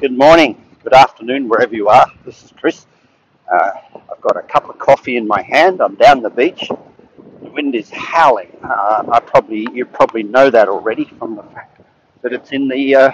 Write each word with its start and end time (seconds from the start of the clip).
Good 0.00 0.16
morning, 0.16 0.64
good 0.84 0.94
afternoon, 0.94 1.48
wherever 1.48 1.74
you 1.74 1.88
are. 1.88 2.06
This 2.24 2.44
is 2.44 2.52
Chris. 2.60 2.86
Uh, 3.52 3.70
I've 4.12 4.20
got 4.20 4.36
a 4.36 4.42
cup 4.42 4.68
of 4.68 4.78
coffee 4.78 5.16
in 5.16 5.26
my 5.26 5.42
hand. 5.42 5.80
I'm 5.80 5.96
down 5.96 6.22
the 6.22 6.30
beach. 6.30 6.68
The 7.42 7.50
wind 7.50 7.74
is 7.74 7.90
howling. 7.90 8.56
Uh, 8.62 9.02
I 9.10 9.18
probably 9.18 9.66
you 9.72 9.84
probably 9.86 10.22
know 10.22 10.50
that 10.50 10.68
already 10.68 11.04
from 11.04 11.34
the 11.34 11.42
fact 11.42 11.80
that 12.22 12.32
it's 12.32 12.52
in 12.52 12.68
the 12.68 12.94
uh, 12.94 13.10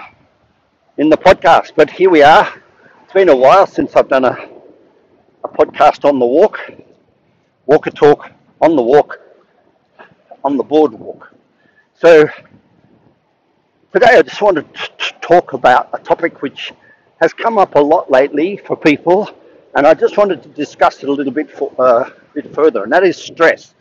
in 0.97 1.09
the 1.09 1.17
podcast. 1.17 1.71
But 1.75 1.89
here 1.89 2.11
we 2.11 2.21
are. 2.21 2.47
It's 3.03 3.13
been 3.13 3.29
a 3.29 3.35
while 3.35 3.65
since 3.65 3.95
I've 3.95 4.07
done 4.09 4.25
a 4.25 4.47
a 5.43 5.47
podcast 5.47 6.07
on 6.07 6.19
the 6.19 6.25
walk, 6.27 6.59
walk 7.65 7.87
a 7.87 7.91
talk 7.91 8.29
on 8.61 8.75
the 8.75 8.83
walk, 8.83 9.19
on 10.43 10.55
the 10.55 10.63
boardwalk. 10.63 11.33
So 11.95 12.29
today 13.95 14.17
I 14.17 14.21
just 14.23 14.41
wanted 14.41 14.65
to 14.75 15.13
talk 15.21 15.53
about 15.53 15.89
a 15.93 15.99
topic 15.99 16.41
which 16.41 16.73
has 17.21 17.31
come 17.31 17.57
up 17.57 17.75
a 17.75 17.79
lot 17.79 18.11
lately 18.11 18.57
for 18.57 18.75
people, 18.75 19.29
and 19.73 19.87
I 19.87 19.93
just 19.93 20.17
wanted 20.17 20.43
to 20.43 20.49
discuss 20.49 21.01
it 21.01 21.07
a 21.07 21.11
little 21.13 21.31
bit, 21.31 21.49
for, 21.49 21.71
uh, 21.79 22.09
bit 22.33 22.53
further, 22.53 22.83
and 22.83 22.91
that 22.91 23.05
is 23.05 23.15
stress. 23.15 23.73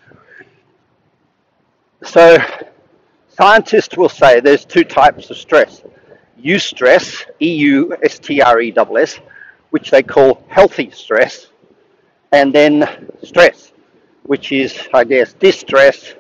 So, 2.05 2.39
scientists 3.27 3.97
will 3.97 4.09
say 4.09 4.39
there's 4.39 4.65
two 4.65 4.85
types 4.85 5.31
of 5.31 5.37
stress 5.37 5.83
eustress, 6.41 7.25
E 7.43 7.53
U 7.73 7.97
S 8.05 8.21
T 8.21 8.41
R 8.41 8.61
E 8.61 8.73
S 8.73 8.89
S, 8.97 9.21
which 9.71 9.91
they 9.91 10.05
call 10.05 10.45
healthy 10.47 10.93
stress, 10.93 11.49
and 12.31 12.55
then 12.55 13.09
stress, 13.25 13.73
which 14.23 14.53
is, 14.53 14.79
I 14.95 15.03
guess, 15.03 15.33
distress 15.33 16.15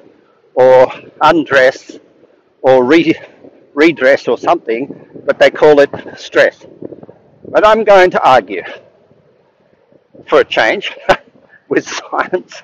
or 0.56 0.92
undress 1.20 2.00
or 2.60 2.82
re- 2.82 3.14
redress 3.74 4.28
or 4.28 4.38
something, 4.38 5.22
but 5.26 5.38
they 5.38 5.50
call 5.50 5.80
it 5.80 5.90
stress. 6.16 6.64
But 7.48 7.66
I'm 7.66 7.84
going 7.84 8.10
to 8.12 8.28
argue 8.28 8.62
for 10.26 10.40
a 10.40 10.44
change 10.44 10.96
with 11.68 11.88
science 11.88 12.62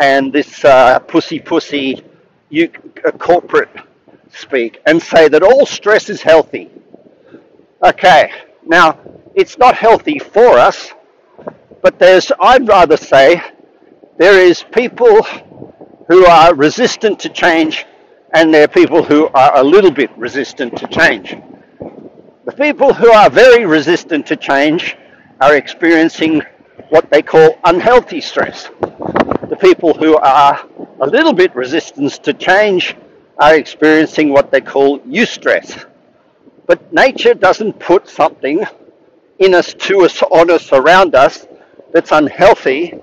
and 0.00 0.32
this 0.32 0.64
uh, 0.64 0.98
pussy 1.00 1.38
pussy 1.38 2.02
you, 2.50 2.70
uh, 3.06 3.10
corporate 3.12 3.70
speak 4.30 4.80
and 4.86 5.02
say 5.02 5.28
that 5.28 5.42
all 5.42 5.66
stress 5.66 6.10
is 6.10 6.22
healthy. 6.22 6.70
Okay, 7.84 8.30
now 8.64 8.98
it's 9.34 9.58
not 9.58 9.74
healthy 9.74 10.18
for 10.18 10.58
us, 10.58 10.92
but 11.82 11.98
there's, 11.98 12.32
I'd 12.40 12.66
rather 12.68 12.96
say, 12.96 13.42
there 14.18 14.40
is 14.40 14.62
people 14.62 15.22
who 16.08 16.24
are 16.26 16.54
resistant 16.54 17.18
to 17.20 17.28
change 17.28 17.84
and 18.36 18.52
there 18.52 18.64
are 18.64 18.68
people 18.68 19.02
who 19.02 19.28
are 19.28 19.56
a 19.56 19.64
little 19.64 19.90
bit 19.90 20.10
resistant 20.14 20.76
to 20.76 20.86
change. 20.88 21.34
The 22.44 22.52
people 22.52 22.92
who 22.92 23.10
are 23.10 23.30
very 23.30 23.64
resistant 23.64 24.26
to 24.26 24.36
change 24.36 24.94
are 25.40 25.56
experiencing 25.56 26.42
what 26.90 27.08
they 27.10 27.22
call 27.22 27.58
unhealthy 27.64 28.20
stress. 28.20 28.68
The 29.48 29.56
people 29.58 29.94
who 29.94 30.18
are 30.18 30.68
a 31.00 31.06
little 31.06 31.32
bit 31.32 31.56
resistant 31.56 32.12
to 32.24 32.34
change 32.34 32.94
are 33.38 33.54
experiencing 33.54 34.28
what 34.28 34.50
they 34.50 34.60
call 34.60 34.98
eustress. 35.00 35.86
But 36.66 36.92
nature 36.92 37.32
doesn't 37.32 37.80
put 37.80 38.06
something 38.06 38.66
in 39.38 39.54
us, 39.54 39.72
to 39.72 40.02
us, 40.02 40.22
on 40.24 40.50
us, 40.50 40.74
around 40.74 41.14
us 41.14 41.46
that's 41.90 42.12
unhealthy. 42.12 43.00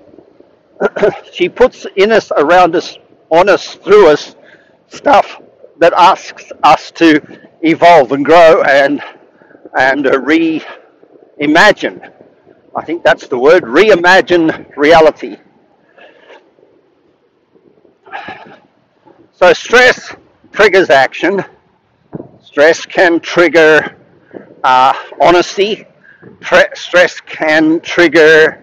she 1.32 1.48
puts 1.48 1.88
in 1.96 2.12
us, 2.12 2.30
around 2.36 2.76
us, 2.76 2.98
on 3.30 3.48
us, 3.48 3.74
through 3.74 4.10
us, 4.10 4.36
stuff 4.94 5.40
that 5.78 5.92
asks 5.94 6.52
us 6.62 6.90
to 6.92 7.20
evolve 7.62 8.12
and 8.12 8.24
grow 8.24 8.62
and 8.62 9.02
and 9.78 10.06
uh, 10.06 10.12
reimagine. 10.20 12.12
I 12.76 12.84
think 12.84 13.02
that's 13.04 13.28
the 13.28 13.38
word, 13.38 13.64
reimagine 13.64 14.76
reality. 14.76 15.36
So 19.32 19.52
stress 19.52 20.14
triggers 20.52 20.90
action. 20.90 21.44
Stress 22.42 22.86
can 22.86 23.20
trigger 23.20 23.96
uh, 24.62 24.94
honesty. 25.20 25.86
stress 26.74 27.20
can 27.20 27.80
trigger 27.80 28.62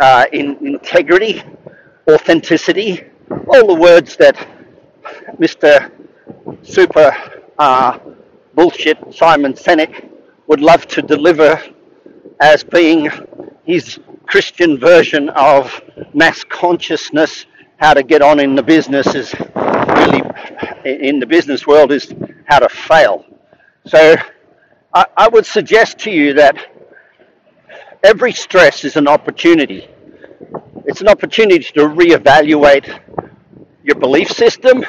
uh, 0.00 0.26
in- 0.32 0.58
integrity, 0.66 1.42
authenticity, 2.10 3.04
all 3.48 3.66
the 3.66 3.74
words 3.74 4.16
that 4.16 4.36
Mr. 5.38 5.90
Super 6.62 7.12
uh, 7.58 7.98
Bullshit 8.54 8.98
Simon 9.14 9.52
Sinek 9.54 10.10
would 10.46 10.60
love 10.60 10.86
to 10.88 11.02
deliver 11.02 11.62
as 12.40 12.64
being 12.64 13.10
his 13.64 13.98
Christian 14.26 14.78
version 14.78 15.28
of 15.30 15.80
mass 16.14 16.44
consciousness, 16.44 17.46
how 17.78 17.94
to 17.94 18.02
get 18.02 18.22
on 18.22 18.40
in 18.40 18.54
the 18.54 18.62
business 18.62 19.14
is 19.14 19.34
really, 19.34 20.22
in 20.84 21.18
the 21.18 21.26
business 21.26 21.66
world, 21.66 21.92
is 21.92 22.14
how 22.46 22.58
to 22.60 22.68
fail. 22.68 23.24
So 23.86 24.16
I, 24.94 25.06
I 25.16 25.28
would 25.28 25.46
suggest 25.46 25.98
to 26.00 26.10
you 26.10 26.34
that 26.34 26.56
every 28.02 28.32
stress 28.32 28.84
is 28.84 28.96
an 28.96 29.08
opportunity. 29.08 29.88
It's 30.86 31.00
an 31.00 31.08
opportunity 31.08 31.64
to 31.74 31.88
reevaluate 31.88 33.00
your 33.84 33.96
belief 33.96 34.30
system. 34.30 34.84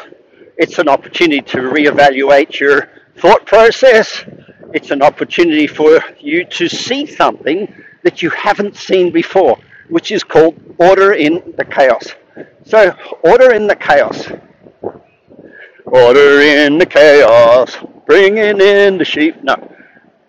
It's 0.62 0.78
an 0.78 0.88
opportunity 0.88 1.42
to 1.54 1.58
reevaluate 1.58 2.60
your 2.60 2.88
thought 3.18 3.48
process. 3.48 4.24
It's 4.76 4.92
an 4.92 5.02
opportunity 5.02 5.66
for 5.66 6.00
you 6.20 6.46
to 6.46 6.70
see 6.70 7.08
something 7.08 7.74
that 8.04 8.22
you 8.22 8.30
haven't 8.30 8.76
seen 8.76 9.12
before, 9.12 9.58
which 9.90 10.12
is 10.12 10.24
called 10.24 10.54
order 10.78 11.14
in 11.14 11.42
the 11.58 11.66
chaos. 11.66 12.14
So, 12.64 12.96
order 13.24 13.54
in 13.54 13.66
the 13.66 13.76
chaos. 13.76 14.32
Order 15.86 16.42
in 16.42 16.78
the 16.78 16.86
chaos, 16.86 17.78
bringing 18.06 18.62
in 18.62 19.00
the 19.00 19.04
sheep. 19.04 19.42
No. 19.42 19.56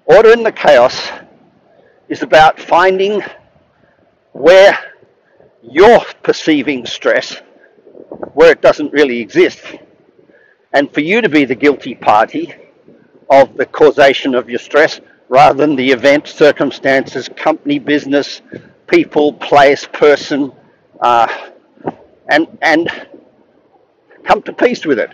Order 0.06 0.32
in 0.32 0.42
the 0.42 0.52
chaos 0.52 1.10
is 2.08 2.22
about 2.22 2.58
finding 2.58 3.22
where 4.32 4.78
you're 5.60 6.06
perceiving 6.22 6.86
stress 6.86 7.36
where 8.32 8.50
it 8.50 8.62
doesn't 8.62 8.94
really 8.94 9.20
exist. 9.20 9.60
And 10.74 10.92
for 10.92 11.00
you 11.00 11.20
to 11.20 11.28
be 11.28 11.44
the 11.44 11.54
guilty 11.54 11.94
party 11.94 12.54
of 13.30 13.56
the 13.56 13.66
causation 13.66 14.34
of 14.34 14.48
your 14.48 14.58
stress 14.58 15.00
rather 15.28 15.66
than 15.66 15.76
the 15.76 15.90
event, 15.90 16.26
circumstances, 16.26 17.28
company, 17.36 17.78
business, 17.78 18.42
people, 18.86 19.32
place, 19.34 19.86
person, 19.92 20.52
uh, 21.00 21.26
and, 22.28 22.46
and 22.62 22.90
come 24.24 24.42
to 24.42 24.52
peace 24.52 24.84
with 24.84 24.98
it. 24.98 25.10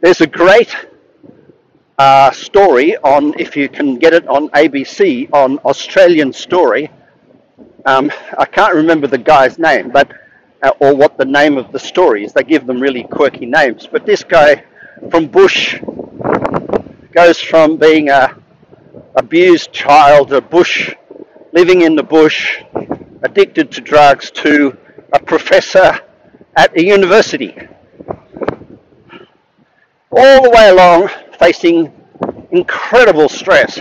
There's 0.00 0.20
a 0.20 0.26
great 0.26 0.74
uh, 1.98 2.30
story 2.30 2.96
on, 2.98 3.38
if 3.38 3.56
you 3.56 3.68
can 3.68 3.98
get 3.98 4.14
it 4.14 4.26
on 4.28 4.48
ABC, 4.50 5.30
on 5.32 5.58
Australian 5.58 6.32
Story. 6.32 6.90
Um, 7.84 8.10
I 8.38 8.46
can't 8.46 8.74
remember 8.74 9.06
the 9.06 9.18
guy's 9.18 9.58
name, 9.58 9.90
but 9.90 10.10
uh, 10.62 10.72
or 10.80 10.94
what 10.94 11.16
the 11.16 11.24
name 11.24 11.56
of 11.56 11.72
the 11.72 11.78
story 11.78 12.24
is. 12.24 12.32
They 12.32 12.42
give 12.42 12.66
them 12.66 12.80
really 12.80 13.04
quirky 13.04 13.46
names. 13.46 13.86
But 13.90 14.04
this 14.04 14.22
guy 14.22 14.64
from 15.08 15.26
Bush 15.26 15.80
goes 17.12 17.40
from 17.40 17.76
being 17.76 18.08
a 18.08 18.36
abused 19.16 19.72
child, 19.72 20.32
a 20.32 20.40
bush, 20.40 20.94
living 21.52 21.82
in 21.82 21.96
the 21.96 22.02
bush, 22.02 22.62
addicted 23.22 23.70
to 23.72 23.80
drugs, 23.80 24.30
to 24.30 24.76
a 25.12 25.18
professor 25.18 26.00
at 26.56 26.76
a 26.76 26.84
university. 26.84 27.56
All 30.10 30.42
the 30.42 30.50
way 30.50 30.70
along, 30.70 31.08
facing 31.38 31.92
incredible 32.50 33.28
stress. 33.28 33.80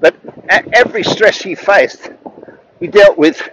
But 0.00 0.14
at 0.48 0.66
every 0.74 1.04
stress 1.04 1.40
he 1.40 1.54
faced, 1.54 2.10
he 2.80 2.86
dealt 2.86 3.18
with 3.18 3.48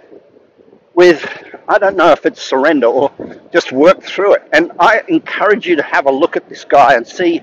with 0.94 1.26
I 1.68 1.78
don't 1.78 1.96
know 1.96 2.10
if 2.10 2.26
it's 2.26 2.42
surrender 2.42 2.86
or 2.86 3.10
just 3.52 3.72
work 3.72 4.02
through 4.02 4.34
it. 4.34 4.48
And 4.52 4.72
I 4.78 5.02
encourage 5.08 5.66
you 5.66 5.76
to 5.76 5.82
have 5.82 6.06
a 6.06 6.10
look 6.10 6.36
at 6.36 6.48
this 6.48 6.64
guy 6.64 6.94
and 6.94 7.06
see 7.06 7.40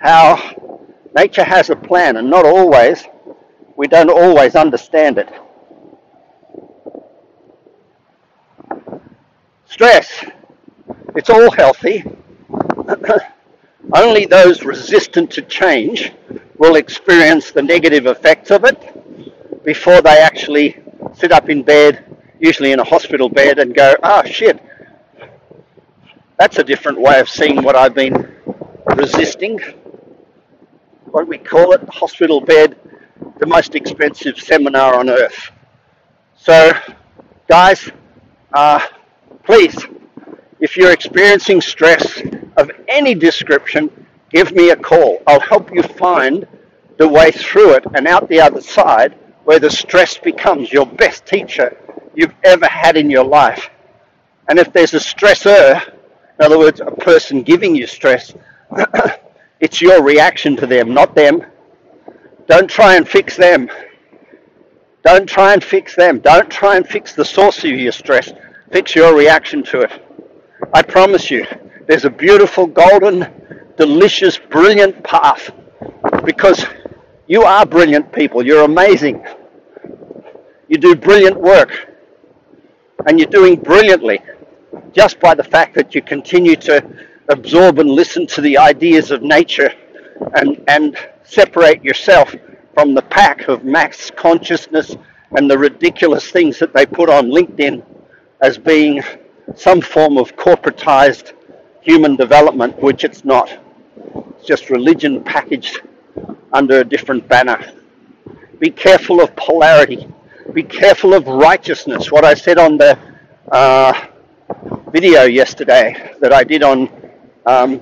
how 0.00 0.78
nature 1.16 1.44
has 1.44 1.70
a 1.70 1.76
plan, 1.76 2.16
and 2.16 2.30
not 2.30 2.44
always, 2.44 3.04
we 3.76 3.88
don't 3.88 4.10
always 4.10 4.54
understand 4.54 5.18
it. 5.18 5.28
Stress, 9.66 10.24
it's 11.16 11.30
all 11.30 11.50
healthy. 11.50 12.04
Only 13.94 14.26
those 14.26 14.62
resistant 14.62 15.30
to 15.32 15.42
change 15.42 16.12
will 16.58 16.76
experience 16.76 17.50
the 17.50 17.62
negative 17.62 18.06
effects 18.06 18.50
of 18.50 18.64
it 18.64 19.64
before 19.64 20.00
they 20.00 20.18
actually 20.18 20.76
sit 21.14 21.32
up 21.32 21.48
in 21.48 21.62
bed 21.62 22.14
usually 22.44 22.72
in 22.72 22.80
a 22.80 22.84
hospital 22.84 23.28
bed, 23.28 23.58
and 23.58 23.74
go, 23.74 23.94
ah, 24.02 24.22
oh, 24.22 24.28
shit, 24.28 24.60
that's 26.38 26.58
a 26.58 26.64
different 26.64 27.00
way 27.00 27.20
of 27.20 27.28
seeing 27.28 27.62
what 27.62 27.76
I've 27.76 27.94
been 27.94 28.34
resisting. 28.96 29.60
What 31.06 31.28
we 31.28 31.38
call 31.38 31.72
it, 31.72 31.88
hospital 31.88 32.40
bed 32.40 32.76
the 33.38 33.46
most 33.46 33.74
expensive 33.74 34.38
seminar 34.38 34.94
on 34.94 35.08
earth. 35.08 35.50
So, 36.36 36.72
guys, 37.48 37.90
uh, 38.52 38.80
please, 39.44 39.76
if 40.60 40.76
you're 40.76 40.92
experiencing 40.92 41.60
stress 41.60 42.20
of 42.56 42.70
any 42.88 43.14
description, 43.14 43.90
give 44.30 44.52
me 44.52 44.70
a 44.70 44.76
call. 44.76 45.22
I'll 45.26 45.40
help 45.40 45.72
you 45.72 45.82
find 45.82 46.46
the 46.98 47.08
way 47.08 47.30
through 47.30 47.74
it 47.74 47.84
and 47.94 48.06
out 48.06 48.28
the 48.28 48.40
other 48.40 48.60
side 48.60 49.16
where 49.44 49.58
the 49.58 49.70
stress 49.70 50.18
becomes 50.18 50.72
your 50.72 50.86
best 50.86 51.26
teacher 51.26 51.76
you've 52.14 52.34
ever 52.44 52.66
had 52.66 52.96
in 52.96 53.10
your 53.10 53.24
life. 53.24 53.70
And 54.48 54.58
if 54.58 54.72
there's 54.72 54.94
a 54.94 54.98
stressor, 54.98 55.93
in 56.38 56.44
other 56.44 56.58
words, 56.58 56.80
a 56.80 56.90
person 56.90 57.42
giving 57.42 57.76
you 57.76 57.86
stress, 57.86 58.34
it's 59.60 59.80
your 59.80 60.02
reaction 60.02 60.56
to 60.56 60.66
them, 60.66 60.92
not 60.92 61.14
them. 61.14 61.44
Don't 62.46 62.68
try 62.68 62.96
and 62.96 63.08
fix 63.08 63.36
them. 63.36 63.70
Don't 65.04 65.28
try 65.28 65.52
and 65.52 65.62
fix 65.62 65.94
them. 65.94 66.18
Don't 66.18 66.50
try 66.50 66.76
and 66.76 66.86
fix 66.86 67.14
the 67.14 67.24
source 67.24 67.58
of 67.64 67.70
your 67.70 67.92
stress. 67.92 68.32
Fix 68.72 68.94
your 68.94 69.16
reaction 69.16 69.62
to 69.64 69.82
it. 69.82 69.92
I 70.72 70.82
promise 70.82 71.30
you, 71.30 71.46
there's 71.86 72.04
a 72.04 72.10
beautiful, 72.10 72.66
golden, 72.66 73.28
delicious, 73.76 74.38
brilliant 74.38 75.04
path 75.04 75.52
because 76.24 76.66
you 77.28 77.44
are 77.44 77.64
brilliant 77.64 78.12
people. 78.12 78.44
You're 78.44 78.64
amazing. 78.64 79.24
You 80.68 80.78
do 80.78 80.96
brilliant 80.96 81.38
work. 81.40 81.90
And 83.06 83.18
you're 83.20 83.30
doing 83.30 83.60
brilliantly 83.60 84.20
just 84.92 85.20
by 85.20 85.34
the 85.34 85.44
fact 85.44 85.74
that 85.74 85.94
you 85.94 86.02
continue 86.02 86.56
to 86.56 86.82
absorb 87.28 87.78
and 87.78 87.90
listen 87.90 88.26
to 88.26 88.40
the 88.40 88.58
ideas 88.58 89.10
of 89.10 89.22
nature 89.22 89.72
and, 90.36 90.62
and 90.68 90.96
separate 91.22 91.82
yourself 91.82 92.34
from 92.74 92.94
the 92.94 93.02
pack 93.02 93.48
of 93.48 93.64
mass 93.64 94.10
consciousness 94.14 94.96
and 95.36 95.50
the 95.50 95.56
ridiculous 95.56 96.30
things 96.30 96.58
that 96.58 96.72
they 96.72 96.86
put 96.86 97.08
on 97.08 97.26
LinkedIn 97.26 97.84
as 98.40 98.58
being 98.58 99.02
some 99.56 99.80
form 99.80 100.18
of 100.18 100.34
corporatized 100.36 101.32
human 101.80 102.16
development, 102.16 102.76
which 102.82 103.04
it's 103.04 103.24
not. 103.24 103.58
It's 104.30 104.46
just 104.46 104.70
religion 104.70 105.22
packaged 105.22 105.82
under 106.52 106.80
a 106.80 106.84
different 106.84 107.26
banner. 107.28 107.72
Be 108.58 108.70
careful 108.70 109.20
of 109.20 109.34
polarity. 109.36 110.08
Be 110.52 110.62
careful 110.62 111.14
of 111.14 111.26
righteousness. 111.26 112.12
What 112.12 112.24
I 112.24 112.34
said 112.34 112.58
on 112.58 112.76
the 112.76 112.98
uh, 113.50 114.06
video 114.94 115.24
yesterday 115.24 116.14
that 116.20 116.32
I 116.32 116.44
did 116.44 116.62
on 116.62 116.82
um, 117.46 117.80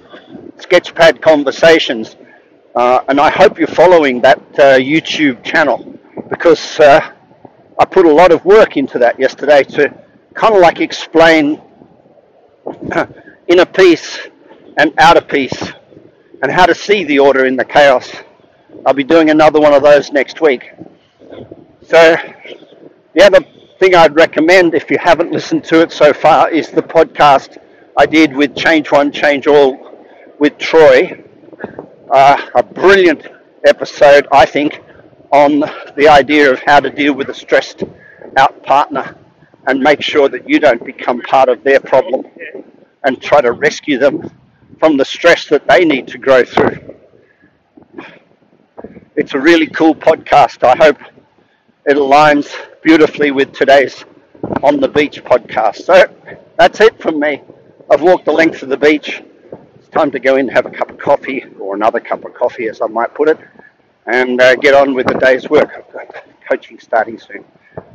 Sketchpad 0.56 1.20
Conversations, 1.20 2.16
uh, 2.74 3.04
and 3.06 3.20
I 3.20 3.28
hope 3.28 3.58
you're 3.58 3.68
following 3.68 4.22
that 4.22 4.38
uh, 4.58 4.78
YouTube 4.78 5.44
channel 5.44 5.94
because 6.30 6.80
uh, 6.80 7.12
I 7.78 7.84
put 7.84 8.06
a 8.06 8.10
lot 8.10 8.32
of 8.32 8.42
work 8.46 8.78
into 8.78 8.98
that 9.00 9.20
yesterday 9.20 9.62
to 9.62 9.94
kind 10.32 10.54
of 10.54 10.62
like 10.62 10.80
explain 10.80 11.60
inner 13.46 13.66
peace 13.66 14.18
and 14.78 14.94
outer 14.96 15.20
peace 15.20 15.70
and 16.42 16.50
how 16.50 16.64
to 16.64 16.74
see 16.74 17.04
the 17.04 17.18
order 17.18 17.44
in 17.44 17.56
the 17.56 17.64
chaos. 17.66 18.10
I'll 18.86 18.94
be 18.94 19.04
doing 19.04 19.28
another 19.28 19.60
one 19.60 19.74
of 19.74 19.82
those 19.82 20.12
next 20.12 20.40
week. 20.40 20.70
So, 21.82 22.16
yeah, 23.12 23.28
the 23.28 23.44
thing 23.82 23.96
I'd 23.96 24.14
recommend 24.14 24.74
if 24.74 24.92
you 24.92 24.98
haven't 24.98 25.32
listened 25.32 25.64
to 25.64 25.80
it 25.80 25.90
so 25.90 26.12
far 26.12 26.48
is 26.48 26.70
the 26.70 26.82
podcast 26.82 27.58
I 27.98 28.06
did 28.06 28.32
with 28.32 28.54
Change 28.54 28.92
One, 28.92 29.10
Change 29.10 29.48
All 29.48 29.98
with 30.38 30.56
Troy. 30.56 31.20
Uh, 32.08 32.46
a 32.54 32.62
brilliant 32.62 33.26
episode, 33.64 34.28
I 34.30 34.46
think, 34.46 34.80
on 35.32 35.64
the 35.96 36.06
idea 36.08 36.52
of 36.52 36.60
how 36.64 36.78
to 36.78 36.90
deal 36.90 37.12
with 37.12 37.28
a 37.30 37.34
stressed 37.34 37.82
out 38.36 38.62
partner 38.62 39.16
and 39.66 39.80
make 39.80 40.00
sure 40.00 40.28
that 40.28 40.48
you 40.48 40.60
don't 40.60 40.84
become 40.86 41.20
part 41.22 41.48
of 41.48 41.64
their 41.64 41.80
problem 41.80 42.24
and 43.02 43.20
try 43.20 43.40
to 43.40 43.50
rescue 43.50 43.98
them 43.98 44.30
from 44.78 44.96
the 44.96 45.04
stress 45.04 45.48
that 45.48 45.66
they 45.66 45.84
need 45.84 46.06
to 46.06 46.18
grow 46.18 46.44
through. 46.44 46.78
It's 49.16 49.34
a 49.34 49.40
really 49.40 49.66
cool 49.66 49.96
podcast. 49.96 50.62
I 50.62 50.76
hope 50.76 50.98
it 51.84 51.96
aligns 51.96 52.54
beautifully 52.82 53.30
with 53.30 53.52
today's 53.52 54.04
On 54.62 54.80
the 54.80 54.88
Beach 54.88 55.22
podcast. 55.22 55.82
So 55.82 56.04
that's 56.58 56.80
it 56.80 57.00
from 57.00 57.20
me. 57.20 57.40
I've 57.90 58.02
walked 58.02 58.24
the 58.24 58.32
length 58.32 58.62
of 58.62 58.68
the 58.68 58.76
beach. 58.76 59.22
It's 59.76 59.88
time 59.88 60.10
to 60.10 60.18
go 60.18 60.34
in 60.34 60.48
and 60.48 60.50
have 60.50 60.66
a 60.66 60.70
cup 60.70 60.90
of 60.90 60.98
coffee, 60.98 61.44
or 61.60 61.76
another 61.76 62.00
cup 62.00 62.24
of 62.24 62.34
coffee, 62.34 62.66
as 62.68 62.80
I 62.80 62.86
might 62.86 63.14
put 63.14 63.28
it, 63.28 63.38
and 64.06 64.40
uh, 64.40 64.56
get 64.56 64.74
on 64.74 64.94
with 64.94 65.06
the 65.06 65.14
day's 65.14 65.48
work. 65.48 65.70
I've 65.76 65.92
got 65.92 66.24
coaching 66.48 66.78
starting 66.80 67.18
soon. 67.18 67.44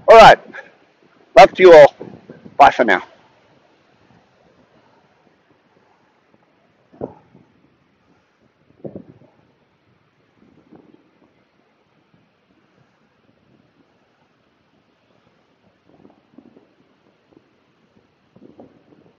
All 0.07 0.18
right. 0.18 0.39
Love 1.38 1.51
to 1.54 1.63
you 1.63 1.74
all. 1.74 1.94
Bye 2.57 2.72
for 2.72 2.86
now. 2.86 3.04